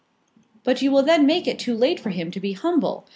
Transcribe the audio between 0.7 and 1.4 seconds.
you will then